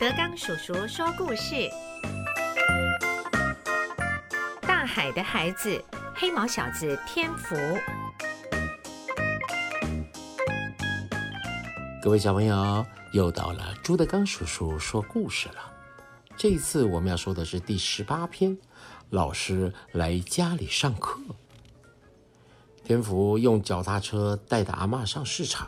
[0.00, 1.68] 德刚叔叔说故事：
[4.62, 7.56] 大海的孩子，黑毛小子天福。
[12.00, 15.56] 各位小朋友，又到了朱德刚叔叔说故事了。
[16.36, 18.56] 这一次我们要说的是第十八篇，
[19.10, 21.18] 老师来家里上课。
[22.84, 25.66] 天福用脚踏车带着阿妈上市场，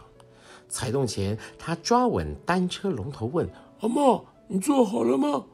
[0.69, 5.45] 踩动前，他抓稳单车龙头，问阿妈：“你做好了吗？”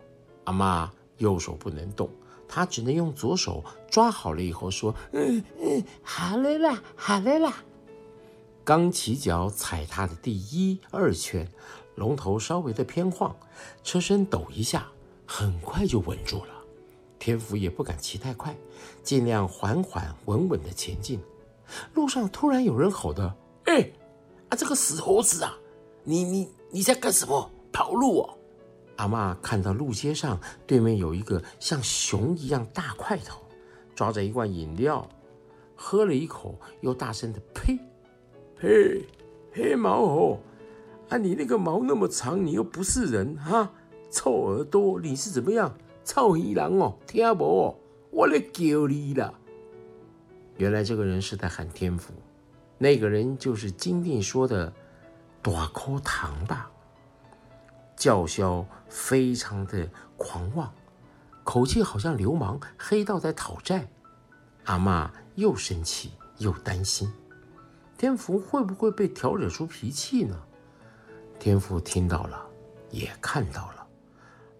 [0.44, 2.08] 阿妈右手不能动，
[2.48, 7.62] 她只能用左手抓好了以后说：“嗯嗯，好了啦，好了啦。”
[8.64, 11.48] 刚起脚踩踏的第一二圈，
[11.94, 13.34] 龙头稍微的偏晃，
[13.84, 14.88] 车身抖一下，
[15.24, 16.54] 很快就稳住了。
[17.18, 18.56] 天福也不敢骑太快，
[19.04, 21.20] 尽量缓缓稳稳的前进。
[21.94, 23.34] 路上突然有人吼的
[23.66, 23.88] ：“哎，
[24.48, 25.56] 啊，这个死猴子啊，
[26.02, 27.50] 你你你在干什么？
[27.76, 28.38] 跑路哦！”
[28.96, 33.42] 阿妈看到路街上对面有一个像熊一样大块头，
[33.94, 35.06] 抓着一罐饮料，
[35.74, 37.78] 喝了一口，又大声的呸
[38.58, 39.04] 呸，
[39.52, 40.40] 黑毛猴
[41.10, 43.70] 啊，你那个毛那么长，你又不是人哈，
[44.10, 45.76] 臭耳朵，你是怎么样？
[46.02, 47.76] 臭鱼郎哦，听不？
[48.10, 49.34] 我来救你了。
[50.56, 52.14] 原来这个人是在喊天福，
[52.78, 54.72] 那个人就是金定说的
[55.42, 56.70] 短口糖吧？
[57.96, 60.72] 叫嚣非常的狂妄，
[61.42, 63.88] 口气好像流氓黑道在讨债。
[64.64, 67.12] 阿妈又生气又担心，
[67.96, 70.36] 天福会不会被调惹出脾气呢？
[71.38, 72.46] 天福听到了，
[72.90, 73.86] 也看到了，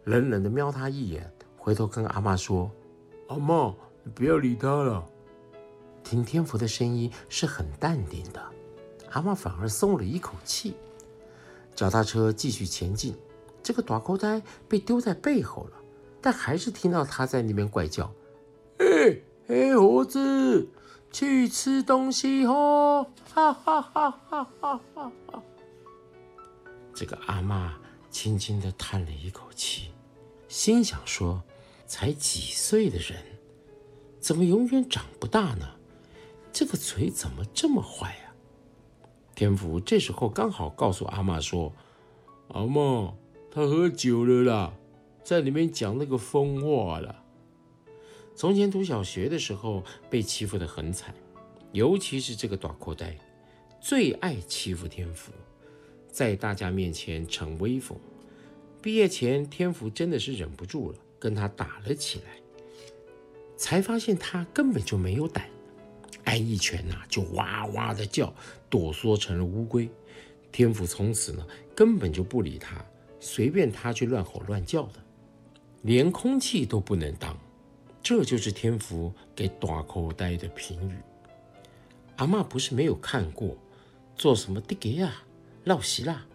[0.04, 2.70] 冷冷的瞄他一眼，回头跟阿妈说
[3.28, 5.04] ：“阿妈，你不要理他了。”
[6.04, 8.40] 听天福的声音是很淡定的，
[9.10, 10.76] 阿妈反而松了一口气。
[11.74, 13.16] 脚踏车继续前进，
[13.66, 15.76] 这个短口袋被丢在背后了，
[16.22, 18.12] 但还是听到他在那边怪叫
[18.78, 20.68] ：“哎，黑猴子，
[21.10, 25.12] 去吃东西哦！”哈哈哈哈哈哈！
[26.94, 27.76] 这个阿妈
[28.08, 29.90] 轻轻的叹了一口气，
[30.46, 31.42] 心想说
[31.88, 33.18] ：“才几岁的人，
[34.20, 35.66] 怎么永远长不大呢？”
[36.54, 38.32] 这个嘴怎么这么坏呀？
[39.34, 41.72] 天福这时候刚好告诉阿妈说
[42.54, 43.12] ：“阿妈，
[43.56, 44.74] 他喝酒了啦，
[45.24, 47.24] 在里面讲那个疯话了。
[48.34, 51.14] 从前读小学的时候被欺负的很惨，
[51.72, 53.16] 尤其是这个短裤袋，
[53.80, 55.32] 最爱欺负天福，
[56.06, 57.98] 在大家面前逞威风。
[58.82, 62.36] 毕业前，天福真的是忍不住了，跟他打了起来，
[63.56, 65.48] 才发现他根本就没有胆。”
[66.24, 68.30] 挨一拳呐，就哇哇的叫，
[68.68, 69.88] 躲缩成了乌龟。
[70.52, 72.84] 天福从此呢，根本就不理他，
[73.20, 74.94] 随便他去乱吼乱叫的，
[75.82, 77.36] 连空气都不能当。
[78.02, 80.96] 这就是天福给大口袋的评语。
[82.16, 83.56] 阿妈不是没有看过，
[84.16, 85.24] 做什么地给啊、
[85.64, 86.26] 闹席啦，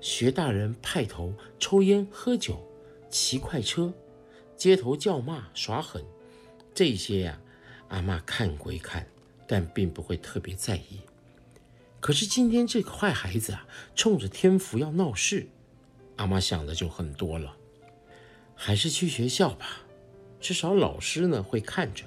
[0.00, 2.60] 学大人派头、抽烟、喝酒、
[3.08, 3.92] 骑快车、
[4.56, 6.04] 街头叫骂、耍狠，
[6.74, 7.40] 这些呀，
[7.88, 9.06] 阿妈看归看。
[9.52, 11.00] 但并不会特别在意。
[11.98, 15.48] 可是今天这个坏孩子啊，冲着天福要闹事，
[16.20, 17.56] 阿妈想的就很多了。
[18.54, 19.80] 还是去学校吧，
[20.38, 22.04] 至少老师呢会看着。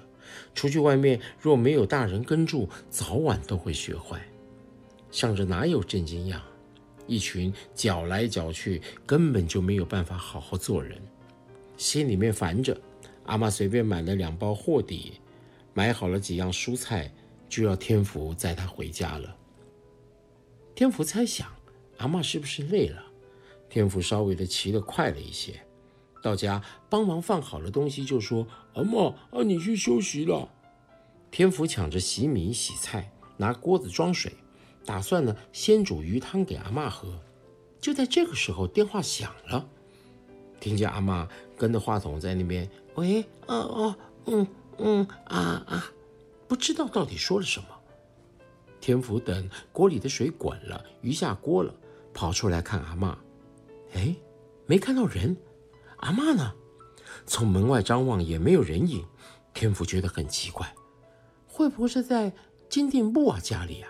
[0.54, 4.24] 出去外面若没有大人跟住，早晚都会学坏。
[5.10, 6.40] 想着哪有正经样？
[7.08, 11.02] 一群搅来搅去，根本就没有办法好好做人。
[11.76, 12.80] 心里面烦着，
[13.26, 15.14] 阿妈随便买了两包货底，
[15.74, 17.12] 买好了几样蔬菜。
[17.50, 19.36] 就要天福载他回家了。
[20.74, 21.48] 天福猜想，
[21.98, 23.04] 阿妈是不是累了？
[23.74, 25.60] 天福稍微的骑得快了一些，
[26.22, 26.62] 到家
[26.92, 28.46] 帮忙放好了东西，就说
[28.76, 30.48] ：“阿妈啊，你去休息了。”
[31.32, 34.32] 天福抢着洗米洗菜，拿锅子装水，
[34.86, 37.20] 打算呢先煮鱼汤给阿妈喝。
[37.82, 39.68] 就在这个时候，电话响了，
[40.60, 41.28] 听见阿妈
[41.58, 43.96] 跟着话筒在那边：“喂，哦哦，
[44.28, 44.48] 嗯
[44.78, 45.92] 嗯啊啊。”
[46.48, 47.66] 不知道到底说了什么。
[48.80, 51.74] 天福等锅里的水滚了，鱼下锅了，
[52.14, 53.18] 跑出来看阿妈。
[53.94, 54.16] 哎，
[54.66, 55.36] 没看到人，
[55.98, 56.54] 阿妈呢？
[57.26, 59.06] 从门外张望也没有人影。
[59.54, 60.74] 天福觉得很奇怪，
[61.48, 62.34] 会不会是在
[62.68, 63.90] 金定木啊家里啊？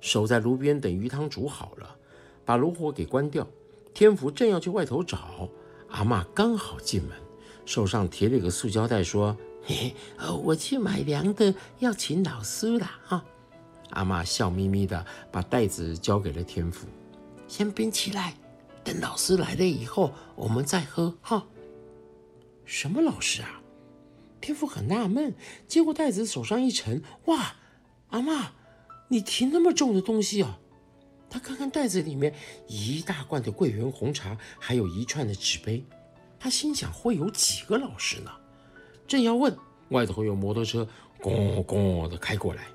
[0.00, 1.96] 守在炉边等鱼汤煮好了，
[2.44, 3.46] 把炉火给关掉。
[3.94, 5.48] 天福正要去外头找，
[5.90, 7.10] 阿妈刚好进门，
[7.64, 9.36] 手上提了一个塑胶袋，说。
[9.64, 9.94] 嘿，
[10.42, 13.24] 我去买粮的，要请老师了哈。
[13.90, 16.88] 阿妈笑眯眯的把袋子交给了天福，
[17.52, 18.32] 先冰起来，
[18.82, 21.46] 等老师来了以后，我们再喝哈。
[22.64, 23.60] 什么老师啊？
[24.40, 25.34] 天父很纳闷，
[25.68, 27.56] 接过袋子手上一沉，哇，
[28.08, 28.52] 阿妈，
[29.08, 30.58] 你提那么重的东西啊？
[31.28, 32.34] 他看看袋子里面
[32.68, 35.84] 一大罐的桂圆红茶，还有一串的纸杯，
[36.40, 38.30] 他心想会有几个老师呢？
[39.06, 39.54] 正要问，
[39.90, 40.88] 外头有摩托车
[41.20, 42.66] 咣咣的开过来，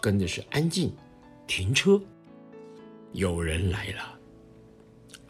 [0.00, 0.94] 跟的是安静
[1.48, 2.00] 停车，
[3.10, 4.19] 有人来了。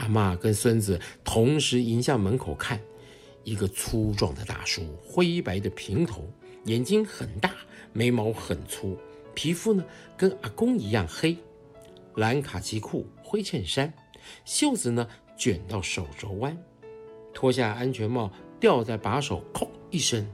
[0.01, 2.81] 阿妈跟孙子同时迎向门口看，
[3.45, 6.25] 一个粗壮的大叔，灰白的平头，
[6.65, 7.53] 眼睛很大，
[7.93, 8.97] 眉毛很粗，
[9.35, 9.85] 皮肤呢
[10.17, 11.37] 跟阿公一样黑。
[12.15, 13.93] 蓝卡其裤、灰衬衫，
[14.47, 15.07] 袖子呢
[15.37, 16.57] 卷到手肘弯，
[17.35, 20.27] 脱下安全帽吊在把手，哐一声，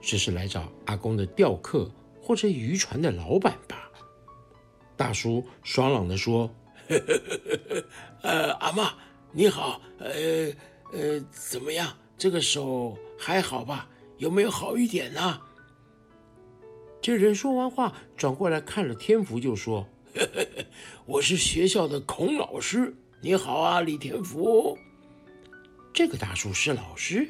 [0.00, 1.90] 这是来找阿公的钓客
[2.22, 3.90] 或者渔船的老板吧？
[4.96, 6.50] 大叔爽朗地说
[6.88, 7.20] ：“呵呵
[7.70, 7.84] 呵
[8.22, 8.94] 呃，阿妈
[9.32, 10.52] 你好，呃
[10.92, 11.96] 呃，怎么样？
[12.16, 13.88] 这个手还好吧？
[14.18, 15.40] 有没有好一点呢？”
[17.02, 19.86] 这人说完话，转过来看了天福，就说。
[21.06, 24.78] 我是学校的孔老师，你好啊，李天福。
[25.92, 27.28] 这个大叔是老师，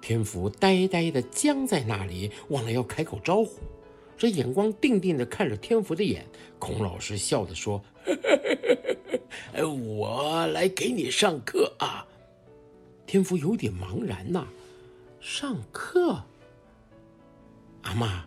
[0.00, 3.58] 天福呆呆的僵在那里，忘了要开口招呼。
[4.18, 6.26] 这眼光定定的看着天福的眼，
[6.58, 12.04] 孔老师笑着说：“呵呵呵我来给你上课啊。”
[13.06, 14.46] 天福有点茫然呐，
[15.20, 16.24] 上课，
[17.82, 18.24] 阿妈。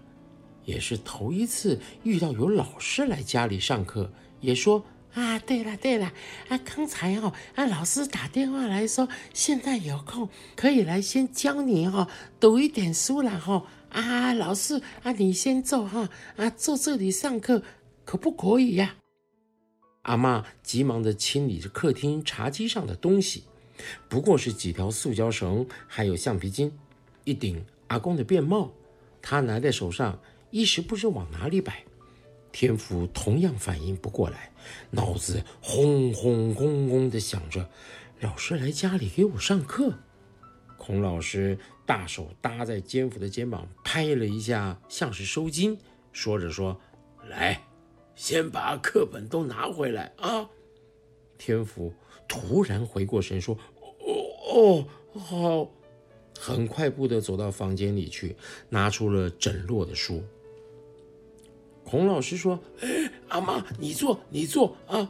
[0.64, 4.12] 也是头一次遇到有老师来家里上课，
[4.42, 4.86] 也说
[5.16, 6.14] 啊，对了对了，
[6.50, 12.08] 啊，刚才哦，啊，老师打电话来说，现在有空可以来先教你哦，
[12.40, 17.62] 读一点书了哈，啊，老师啊，你先坐哈，啊，坐这里上课
[18.06, 18.96] 可不可以呀？
[20.04, 23.44] 阿妈急忙的清理着客厅茶几上的东西，
[24.10, 26.72] 不过是几条塑胶绳，还有橡皮筋，
[27.24, 28.72] 一顶阿公的便帽，
[29.22, 30.20] 他拿在手上。
[30.50, 31.86] 一时不知往哪里摆，
[32.52, 34.52] 天福同样反应不过来，
[34.90, 37.70] 脑子轰轰轰轰的响着。
[38.20, 40.00] 老师来家里给我上课，
[40.84, 41.56] 孔老师
[41.86, 45.78] 大手搭在天福的肩膀拍了一下，像是收金，
[46.12, 46.76] 说着说
[47.30, 47.62] ：“来，
[48.16, 50.50] 先把课本都拿回来啊！”
[51.38, 51.94] 天福
[52.28, 53.56] 突然回过神说
[54.50, 55.72] ：“哦哦，好。”
[56.40, 58.36] 很快步的走到房间里去，
[58.68, 60.24] 拿出了整摞的书。
[61.84, 65.08] 孔老师说：“哎，阿妈，你坐，你坐啊！”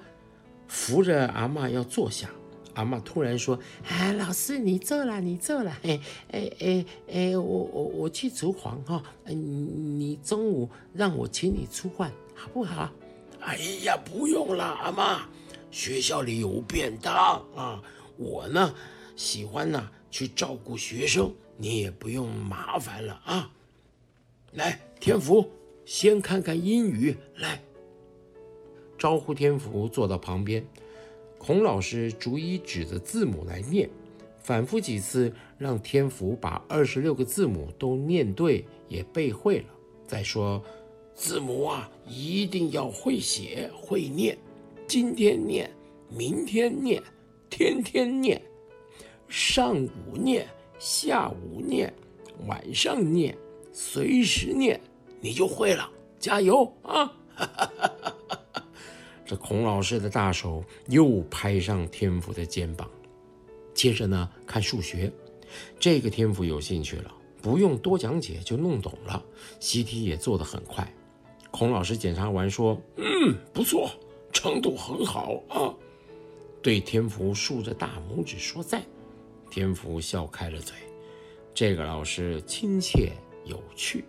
[0.67, 2.29] 扶着阿妈要坐下，
[2.73, 5.71] 阿妈突然说：“啊，老师，你坐了，你坐了。
[5.83, 5.99] 哎
[6.31, 12.91] 哎哎哎，我我我去厨房哈，你你中午让我请你吃饭，好不好？”
[13.41, 15.27] 哎呀，不用了，阿妈，
[15.71, 17.81] 学校里有便当啊。
[18.17, 18.73] 我呢，
[19.15, 23.51] 喜欢呢去照顾学生，你也不用麻烦了啊。
[24.53, 25.49] 来，天福。
[25.83, 27.59] 先看看英语，来
[28.97, 30.63] 招呼天福坐到旁边。
[31.41, 33.89] 孔老师逐一指着字母来念，
[34.43, 39.65] 反复几次，让天福把二十六个字母都念对，也背会了。
[40.05, 40.63] 再说，
[41.15, 44.37] 字母啊，一定要会写会念，
[44.85, 45.67] 今天念，
[46.09, 47.01] 明天念，
[47.49, 48.39] 天天念，
[49.27, 51.91] 上午念，下午念，
[52.45, 53.35] 晚上念，
[53.73, 54.79] 随时念。
[55.19, 55.89] 你就会了，
[56.19, 57.05] 加油啊！
[57.33, 58.40] 哈哈哈哈哈
[59.31, 62.85] 这孔老师的大手又拍上天福的肩膀。
[63.73, 65.09] 接着呢，看数学，
[65.79, 67.09] 这个天福有兴趣了，
[67.41, 69.23] 不用多讲解就弄懂了，
[69.61, 70.85] 习题也做得很快。
[71.49, 73.89] 孔老师检查完说：“嗯，不错，
[74.33, 75.73] 程度很好啊。”
[76.61, 78.83] 对天福竖着大拇指说赞。
[79.49, 80.75] 天福笑开了嘴，
[81.53, 83.13] 这个老师亲切
[83.45, 84.03] 有趣。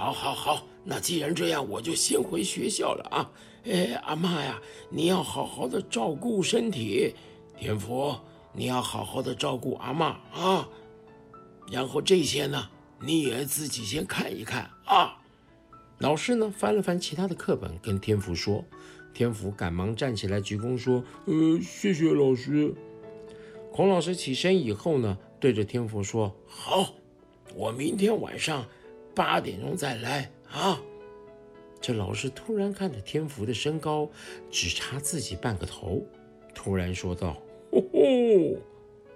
[0.00, 3.30] 好，好，好，那既然这样，我就先回学校了啊！
[3.64, 7.14] 哎，阿妈呀，你要好好的照顾身体，
[7.58, 8.16] 天福，
[8.54, 10.66] 你要好好的照顾阿妈啊。
[11.70, 12.70] 然后这些呢，
[13.02, 15.18] 你也自己先看一看啊。
[15.98, 18.64] 老师呢，翻了翻其他的课本，跟天福说。
[19.12, 22.74] 天福赶忙站起来鞠躬说：“呃，谢谢老师。”
[23.70, 26.94] 孔老师起身以后呢，对着天福说：“好，
[27.54, 28.64] 我明天晚上。”
[29.14, 30.80] 八点钟再来啊！
[31.80, 34.10] 这老师突然看着天福的身高
[34.50, 36.04] 只差自己半个头，
[36.54, 37.36] 突然说道
[37.72, 38.60] ：“哦吼，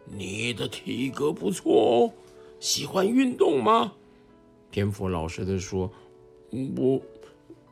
[0.07, 2.13] 你的体格不错哦，
[2.59, 3.93] 喜欢运动吗？”
[4.73, 5.93] 天福老实的说
[6.77, 7.01] ：“我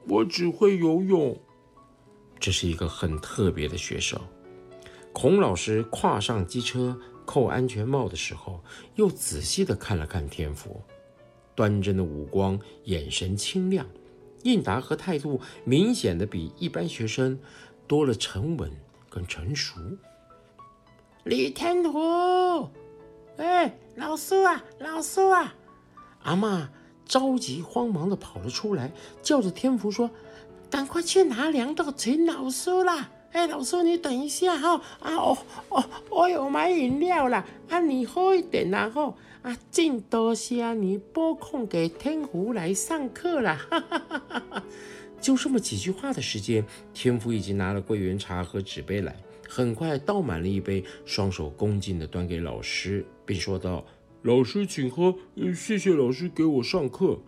[0.06, 1.36] 我只会游泳。”
[2.38, 4.20] 这是一个很特别的学生。
[5.12, 8.62] 孔老师跨上机车，扣安全帽的时候，
[8.96, 10.82] 又仔细的看了看天福，
[11.54, 13.86] 端正的五官，眼神清亮，
[14.42, 17.38] 应答和态度明显的比一般学生
[17.86, 18.70] 多了沉稳
[19.10, 19.76] 跟成熟。
[21.24, 22.68] 李天福，
[23.36, 25.54] 哎，老师啊，老师啊！
[26.22, 26.70] 阿妈
[27.04, 28.92] 着急慌忙的跑了出来，
[29.22, 30.10] 叫着天福说
[30.70, 33.10] ：“赶快去拿粮豆请老师啦！
[33.32, 34.82] 哎，老师你等一下哈！
[35.00, 37.44] 啊哦哦，我有买饮料啦！
[37.68, 43.66] 啊，你喝一点然后啊，尽多谢你拨空给天福来上课啦！
[43.68, 44.64] 哈哈哈哈哈！
[45.20, 49.16] 就这么几句话的时间，天福已经拿了桂圆茶和纸杯来。”
[49.48, 53.84] 很快倒满了一杯，双手恭敬地端给老师，并说道
[54.22, 55.14] ：“老师，请喝，
[55.54, 57.18] 谢谢老师给我上课。”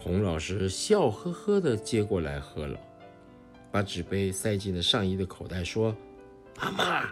[0.00, 2.78] 孔老师笑呵呵地接过来喝了，
[3.72, 5.96] 把纸杯塞进了上衣的口袋，说
[6.60, 7.08] ：“阿妈，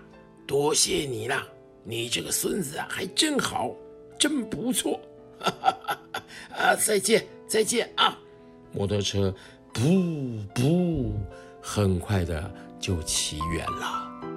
[0.47, 1.43] 多谢你了，
[1.83, 3.75] 你这个孙子，还真好，
[4.19, 5.01] 真不错。”
[5.39, 6.23] 哈哈哈哈
[6.57, 8.19] 啊，再见，再见啊！
[8.73, 9.35] 摩托车，
[9.73, 9.83] 不
[10.55, 11.15] 不，
[11.63, 14.36] 很快的就骑远了。